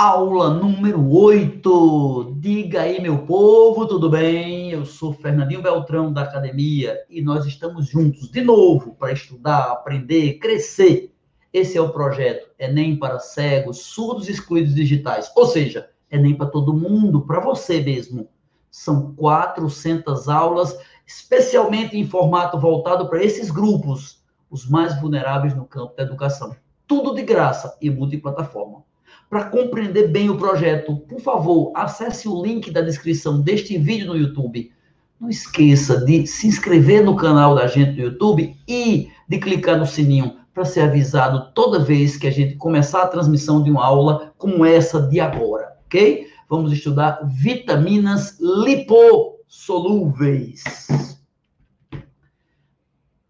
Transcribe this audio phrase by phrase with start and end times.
[0.00, 2.36] Aula número 8.
[2.38, 4.70] Diga aí, meu povo, tudo bem?
[4.70, 10.34] Eu sou Fernandinho Beltrão da academia e nós estamos juntos de novo para estudar, aprender,
[10.34, 11.12] crescer.
[11.52, 15.32] Esse é o projeto Enem para cegos, surdos e excluídos digitais.
[15.34, 18.28] Ou seja, Enem para todo mundo, para você mesmo.
[18.70, 20.78] São 400 aulas,
[21.08, 26.54] especialmente em formato voltado para esses grupos, os mais vulneráveis no campo da educação.
[26.86, 28.86] Tudo de graça e multiplataforma.
[29.28, 34.16] Para compreender bem o projeto, por favor, acesse o link da descrição deste vídeo no
[34.16, 34.72] YouTube.
[35.20, 39.84] Não esqueça de se inscrever no canal da gente no YouTube e de clicar no
[39.84, 44.32] sininho para ser avisado toda vez que a gente começar a transmissão de uma aula
[44.38, 46.26] como essa de agora, ok?
[46.48, 50.64] Vamos estudar vitaminas lipossolúveis.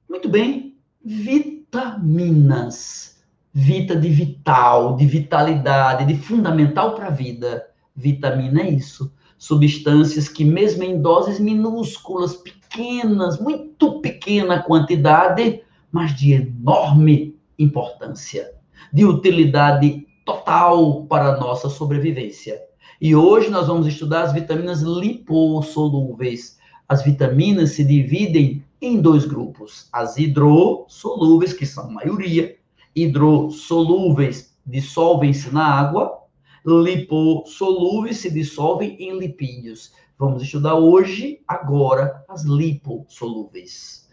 [0.08, 3.17] Muito bem, vitaminas
[3.60, 7.66] Vita de vital, de vitalidade, de fundamental para a vida.
[7.92, 9.12] Vitamina é isso.
[9.36, 18.52] Substâncias que, mesmo em doses minúsculas, pequenas, muito pequena quantidade, mas de enorme importância,
[18.92, 22.62] de utilidade total para a nossa sobrevivência.
[23.00, 26.60] E hoje nós vamos estudar as vitaminas lipossolúveis.
[26.88, 32.56] As vitaminas se dividem em dois grupos: as hidrossolúveis, que são a maioria,
[33.04, 36.18] hidrossolúveis dissolvem-se na água,
[36.64, 39.92] lipossolúveis se dissolvem em lipídios.
[40.18, 44.08] Vamos estudar hoje, agora, as lipossolúveis.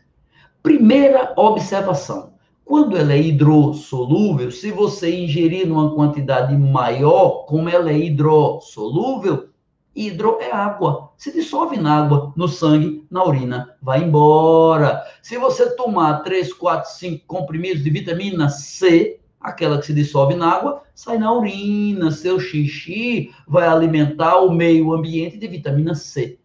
[0.61, 7.97] Primeira observação: quando ela é hidrossolúvel, se você ingerir numa quantidade maior, como ela é
[7.97, 9.49] hidrossolúvel,
[9.95, 11.13] Hidro é água.
[11.17, 13.75] Se dissolve na água, no sangue, na urina.
[13.81, 15.01] Vai embora.
[15.21, 20.49] Se você tomar 3, 4, 5 comprimidos de vitamina C, aquela que se dissolve na
[20.49, 22.11] água, sai na urina.
[22.11, 26.37] Seu xixi vai alimentar o meio ambiente de vitamina C.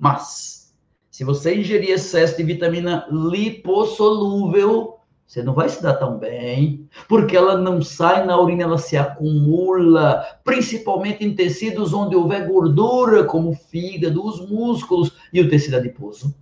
[0.00, 0.74] Mas,
[1.10, 4.93] se você ingerir excesso de vitamina lipossolúvel,
[5.26, 8.96] você não vai se dar tão bem, porque ela não sai na urina, ela se
[8.96, 15.76] acumula, principalmente em tecidos onde houver gordura, como o fígado, os músculos e o tecido
[15.76, 16.34] adiposo.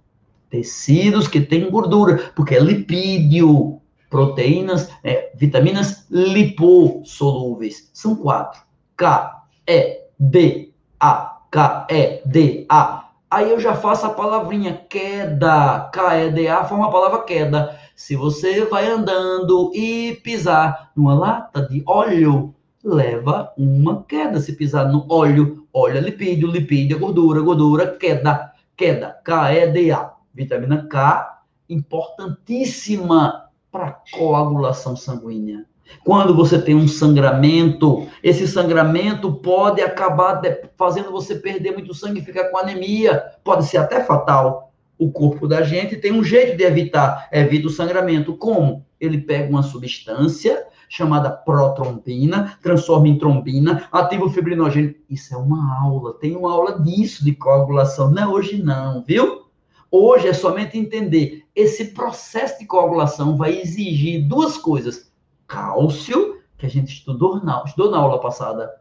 [0.51, 7.91] Tecidos que têm gordura, porque é lipídio, proteínas, é, vitaminas lipossolúveis.
[7.95, 8.61] São quatro.
[8.95, 11.39] K, E, D, A.
[11.51, 13.02] K, E, D, A.
[13.33, 15.89] Aí eu já faço a palavrinha queda.
[15.93, 21.15] K, E, D, A forma a palavra queda se você vai andando e pisar numa
[21.15, 24.41] lata de óleo, leva uma queda.
[24.41, 30.15] Se pisar no óleo, óleo é lipídio, lipídio é gordura, gordura, queda, queda, K-E-D-A.
[30.35, 35.65] Vitamina K, importantíssima para coagulação sanguínea.
[36.05, 40.41] Quando você tem um sangramento, esse sangramento pode acabar
[40.77, 43.23] fazendo você perder muito sangue e ficar com anemia.
[43.45, 44.73] Pode ser até fatal
[45.03, 48.37] o corpo da gente tem um jeito de evitar, evita o sangramento.
[48.37, 48.87] Como?
[49.01, 54.95] Ele pega uma substância chamada protrombina, transforma em trombina, ativa o fibrinogênio.
[55.11, 58.11] Isso é uma aula, tem uma aula disso de coagulação.
[58.11, 59.47] Não é hoje não, viu?
[59.91, 61.43] Hoje é somente entender.
[61.55, 65.12] Esse processo de coagulação vai exigir duas coisas.
[65.53, 68.73] Cálcio, que a gente estudou na, estudou na aula passada,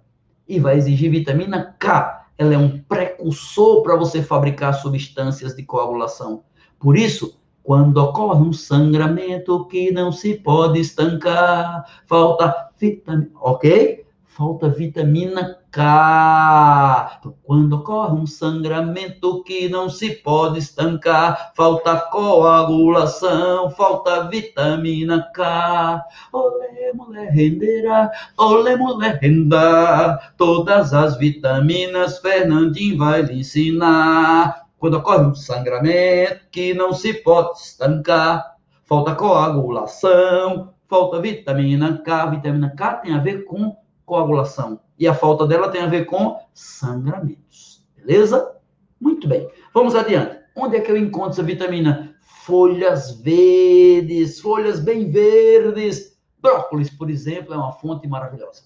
[0.47, 6.45] e vai exigir vitamina K, ela é um precursor para você fabricar substâncias de coagulação.
[6.79, 14.05] Por isso, quando ocorre um sangramento que não se pode estancar, falta vitamina, ok?
[14.23, 17.21] Falta vitamina K.
[17.43, 26.03] Quando ocorre um sangramento que não se pode estancar, falta coagulação, falta vitamina K.
[26.33, 30.19] Olê, mulher, renderá, olê, mulher, renda.
[30.37, 34.65] Todas as vitaminas Fernandinho vai lhe ensinar.
[34.77, 42.25] Quando ocorre um sangramento que não se pode estancar, falta coagulação, falta vitamina K.
[42.25, 43.80] Vitamina K tem a ver com
[44.11, 47.87] coagulação e a falta dela tem a ver com sangramentos.
[47.95, 48.57] Beleza?
[48.99, 49.49] Muito bem.
[49.73, 50.37] Vamos adiante.
[50.53, 52.13] Onde é que eu encontro essa vitamina?
[52.45, 56.19] Folhas verdes, folhas bem verdes.
[56.41, 58.63] Brócolis, por exemplo, é uma fonte maravilhosa.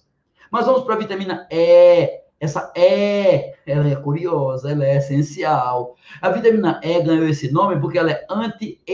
[0.50, 2.25] Mas vamos para a vitamina E.
[2.39, 5.95] Essa E, ela é curiosa, ela é essencial.
[6.19, 8.89] A vitamina E ganhou esse nome porque ela é antiestéreo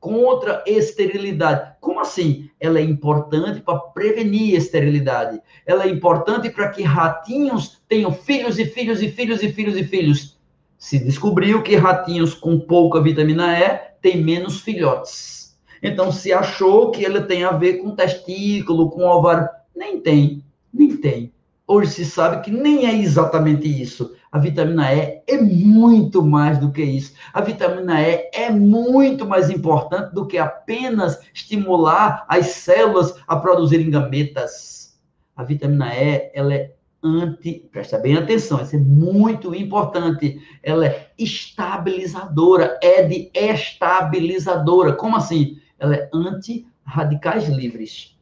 [0.00, 1.76] contra esterilidade.
[1.80, 2.50] Como assim?
[2.64, 5.40] Ela é importante para prevenir esterilidade.
[5.66, 9.84] Ela é importante para que ratinhos tenham filhos e filhos e filhos e filhos e
[9.84, 10.38] filhos.
[10.78, 13.68] Se descobriu que ratinhos com pouca vitamina E
[14.00, 15.56] têm menos filhotes.
[15.82, 19.48] Então se achou que ela tem a ver com testículo, com ovário.
[19.76, 20.42] Nem tem.
[20.72, 21.32] Nem tem.
[21.66, 24.14] Hoje se sabe que nem é exatamente isso.
[24.34, 27.14] A vitamina E é muito mais do que isso.
[27.32, 33.88] A vitamina E é muito mais importante do que apenas estimular as células a produzirem
[33.88, 34.98] gametas.
[35.36, 40.40] A vitamina E, ela é anti, presta bem atenção, isso é muito importante.
[40.64, 44.94] Ela é estabilizadora, é de estabilizadora.
[44.94, 45.58] Como assim?
[45.78, 48.18] Ela é anti-radicais livres.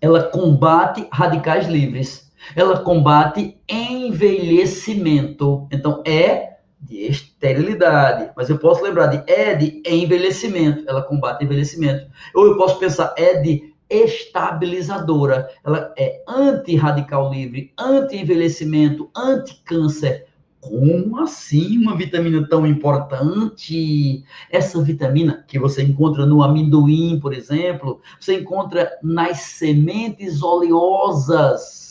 [0.00, 5.66] Ela combate radicais livres ela combate envelhecimento.
[5.70, 8.30] Então, é de esterilidade.
[8.36, 10.84] Mas eu posso lembrar de é de envelhecimento.
[10.88, 12.06] Ela combate envelhecimento.
[12.34, 15.48] Ou eu posso pensar é de estabilizadora.
[15.64, 20.26] Ela é anti-radical livre, anti-envelhecimento, anti-câncer.
[20.60, 24.24] Como assim uma vitamina tão importante?
[24.50, 31.87] Essa vitamina que você encontra no amendoim, por exemplo, você encontra nas sementes oleosas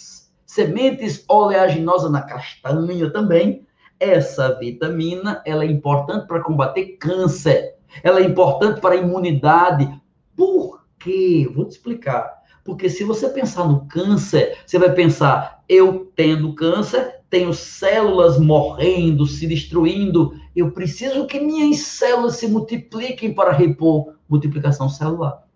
[0.57, 3.67] sementes oleaginosas na castanha também.
[3.99, 7.75] Essa vitamina, ela é importante para combater câncer.
[8.01, 9.87] Ela é importante para a imunidade.
[10.35, 11.47] Por quê?
[11.53, 12.41] Vou te explicar.
[12.63, 19.27] Porque se você pensar no câncer, você vai pensar, eu tendo câncer, tenho células morrendo,
[19.27, 25.46] se destruindo, eu preciso que minhas células se multipliquem para repor multiplicação celular.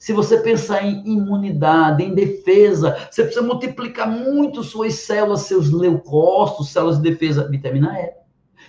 [0.00, 6.70] Se você pensar em imunidade, em defesa, você precisa multiplicar muito suas células, seus leucócitos,
[6.70, 8.14] células de defesa, vitamina E.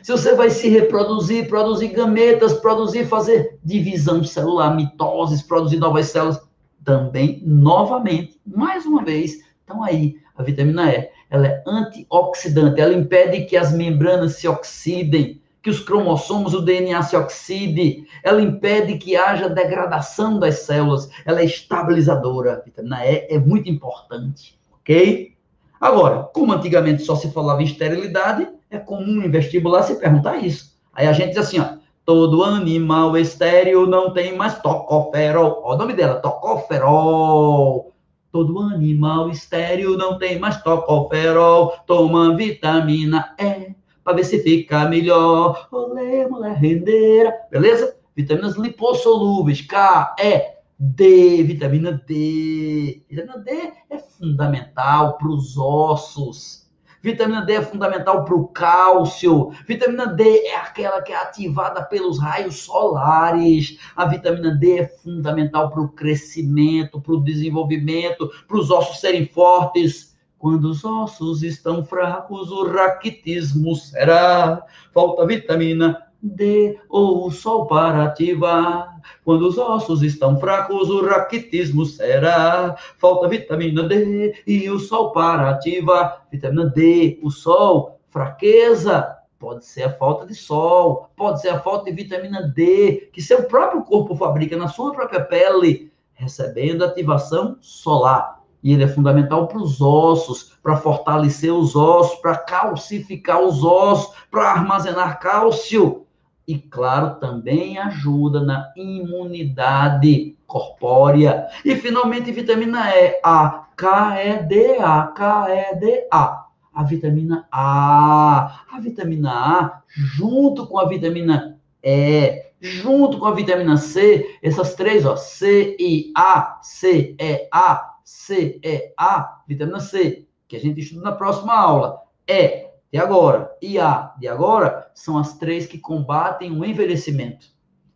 [0.04, 6.38] Se você vai se reproduzir, produzir gametas, produzir, fazer divisão celular, mitoses, produzir novas células,
[6.84, 13.46] também, novamente, mais uma vez, então aí, a vitamina E, ela é antioxidante, ela impede
[13.46, 19.16] que as membranas se oxidem, que os cromossomos, o DNA se oxide, ela impede que
[19.16, 22.62] haja degradação das células, ela é estabilizadora.
[22.66, 25.36] Vitamina E é muito importante, ok?
[25.80, 30.76] Agora, como antigamente só se falava em esterilidade, é comum em vestibular se perguntar isso.
[30.94, 35.62] Aí a gente diz assim, ó, todo animal estéril não tem mais tocoferol.
[35.64, 37.92] Olha o nome dela, tocoferol.
[38.32, 45.68] Todo animal estéril não tem mais tocoferol, toma vitamina E para ver se fica melhor.
[45.72, 47.34] Olê, mulher rendeira.
[47.50, 47.96] Beleza?
[48.16, 53.04] Vitaminas lipossolúveis, K, E, D, vitamina D.
[53.10, 56.62] Vitamina D é fundamental para os ossos.
[57.04, 59.52] Vitamina D é fundamental para o cálcio.
[59.68, 63.80] Vitamina D é aquela que é ativada pelos raios solares.
[63.96, 69.26] A vitamina D é fundamental para o crescimento, para o desenvolvimento, para os ossos serem
[69.28, 70.11] fortes
[70.42, 74.66] quando os ossos estão fracos, o raquitismo será.
[74.92, 79.00] Falta vitamina D ou o sol para ativar.
[79.24, 82.76] Quando os ossos estão fracos, o raquitismo será.
[82.98, 86.26] Falta vitamina D e o sol para ativar.
[86.32, 89.16] Vitamina D, o sol, fraqueza.
[89.38, 93.44] Pode ser a falta de sol, pode ser a falta de vitamina D, que seu
[93.44, 99.58] próprio corpo fabrica na sua própria pele, recebendo ativação solar e ele é fundamental para
[99.58, 106.06] os ossos, para fortalecer os ossos, para calcificar os ossos, para armazenar cálcio.
[106.48, 111.48] E, claro, também ajuda na imunidade corpórea.
[111.64, 116.46] E, finalmente, vitamina E, A, K-E-D-A, K-E-D-A.
[116.74, 118.64] A vitamina A.
[118.72, 125.06] A vitamina A, junto com a vitamina E, junto com a vitamina C, essas três,
[125.06, 130.82] ó, C, I, A, C, E, A, C, E, A, vitamina C, que a gente
[130.82, 132.02] estuda na próxima aula.
[132.28, 137.48] E de agora e A de agora são as três que combatem o envelhecimento.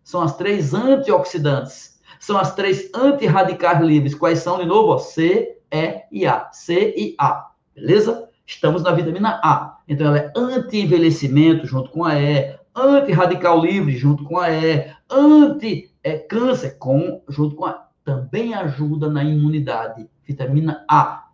[0.03, 1.99] São as três antioxidantes.
[2.19, 4.15] São as três antirradicais livres.
[4.15, 4.97] Quais são, de novo?
[4.99, 6.49] C, E e A.
[6.51, 7.51] C e A.
[7.75, 8.29] Beleza?
[8.45, 9.79] Estamos na vitamina A.
[9.87, 16.67] Então, ela é anti-envelhecimento junto com a E, anti-radical livre junto com a E, anti-câncer
[16.67, 21.25] é, com, junto com a também ajuda na imunidade, vitamina A.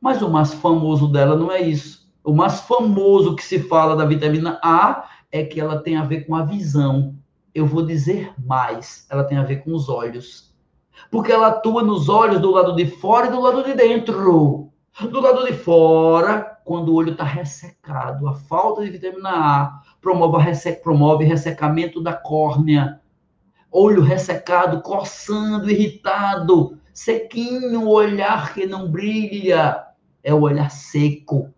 [0.00, 2.08] Mas o mais famoso dela não é isso.
[2.24, 6.26] O mais famoso que se fala da vitamina A é que ela tem a ver
[6.26, 7.16] com a visão.
[7.52, 10.54] Eu vou dizer mais, ela tem a ver com os olhos.
[11.10, 14.70] Porque ela atua nos olhos do lado de fora e do lado de dentro.
[15.00, 20.36] Do lado de fora, quando o olho está ressecado, a falta de vitamina A promove,
[20.82, 23.00] promove ressecamento da córnea,
[23.70, 29.84] olho ressecado, coçando, irritado, sequinho, olhar que não brilha,
[30.22, 31.52] é o olhar seco.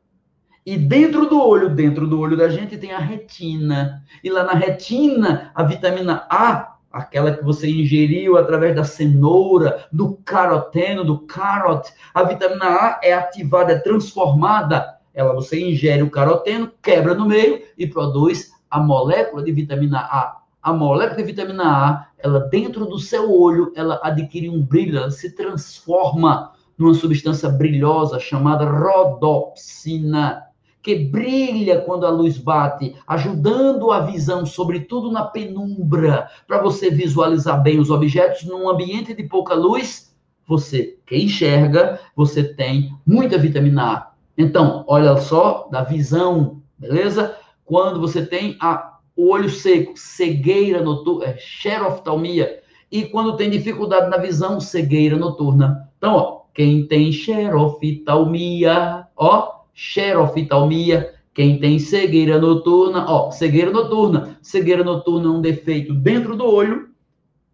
[0.64, 4.04] E dentro do olho, dentro do olho da gente tem a retina.
[4.22, 10.16] E lá na retina, a vitamina A aquela que você ingeriu através da cenoura, do
[10.24, 11.90] caroteno, do carrot.
[12.12, 14.98] A vitamina A é ativada, é transformada.
[15.14, 20.41] Ela você ingere o caroteno, quebra no meio e produz a molécula de vitamina A.
[20.62, 25.10] A molécula de vitamina A, ela dentro do seu olho, ela adquire um brilho, ela
[25.10, 30.46] se transforma numa substância brilhosa chamada rodopsina
[30.82, 37.62] que brilha quando a luz bate, ajudando a visão, sobretudo na penumbra, para você visualizar
[37.62, 40.12] bem os objetos num ambiente de pouca luz.
[40.46, 44.12] Você que enxerga, você tem muita vitamina A.
[44.36, 47.36] Então, olha só, da visão, beleza?
[47.64, 54.10] Quando você tem a, o olho seco, cegueira noturna, é, xeroftalmia, e quando tem dificuldade
[54.10, 55.88] na visão, cegueira noturna.
[55.96, 64.36] Então, ó, quem tem xeroftalmia, ó, xeroftalmia, quem tem cegueira noturna, ó, cegueira noturna.
[64.42, 66.90] Cegueira noturna é um defeito dentro do olho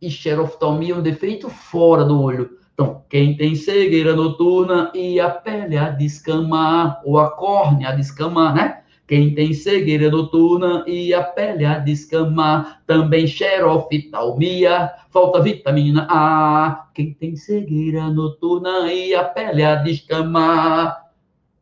[0.02, 2.58] e xeroftalmia é um defeito fora do olho.
[2.74, 8.54] Então, quem tem cegueira noturna e a pele a descamar, ou a córnea a descamar,
[8.54, 8.82] né?
[9.08, 16.88] Quem tem cegueira noturna e a pele a descamar, também xeroftalmia, falta vitamina A.
[16.94, 21.06] Quem tem cegueira noturna e a pele a descamar,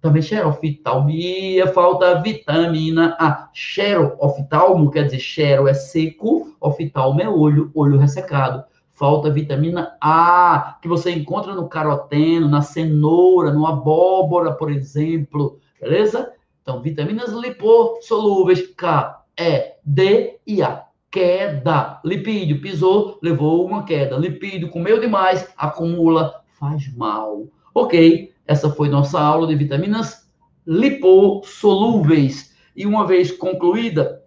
[0.02, 3.48] também xeroftalmia, falta vitamina A.
[3.54, 8.64] Xeroftalmo quer dizer xero é seco, oftalmo é olho, olho ressecado.
[8.92, 15.60] Falta vitamina A, que você encontra no caroteno, na cenoura, no abóbora, por exemplo.
[15.80, 16.32] Beleza?
[16.66, 20.84] Então, vitaminas lipossolúveis K, E, D e A.
[21.12, 22.00] Queda.
[22.04, 24.16] Lipídio, pisou, levou uma queda.
[24.16, 27.46] Lipídio, comeu demais, acumula, faz mal.
[27.72, 28.34] Ok?
[28.44, 30.28] Essa foi nossa aula de vitaminas
[30.66, 32.52] lipossolúveis.
[32.74, 34.24] E uma vez concluída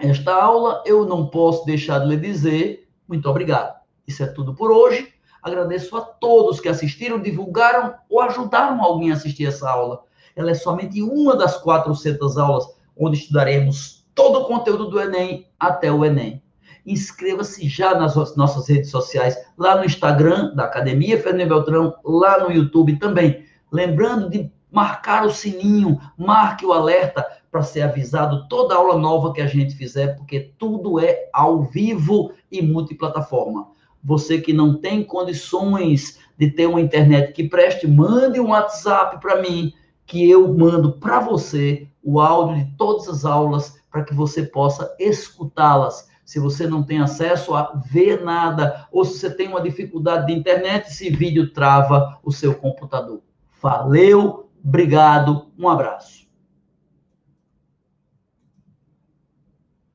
[0.00, 3.78] esta aula, eu não posso deixar de lhe dizer muito obrigado.
[4.04, 5.14] Isso é tudo por hoje.
[5.40, 10.07] Agradeço a todos que assistiram, divulgaram ou ajudaram alguém a assistir essa aula.
[10.38, 12.64] Ela é somente uma das 400 aulas
[12.96, 16.42] onde estudaremos todo o conteúdo do Enem até o Enem
[16.88, 22.50] inscreva-se já nas nossas redes sociais, lá no Instagram da Academia Fernando Beltrão, lá no
[22.50, 23.44] YouTube também.
[23.70, 29.40] Lembrando de marcar o sininho, marque o alerta para ser avisado toda aula nova que
[29.40, 33.68] a gente fizer, porque tudo é ao vivo e multiplataforma.
[34.02, 39.42] Você que não tem condições de ter uma internet que preste, mande um WhatsApp para
[39.42, 39.72] mim,
[40.08, 44.92] que eu mando para você o áudio de todas as aulas para que você possa
[44.98, 50.26] escutá-las se você não tem acesso a ver nada, ou se você tem uma dificuldade
[50.26, 53.22] de internet, esse vídeo trava o seu computador.
[53.62, 56.27] Valeu, obrigado, um abraço.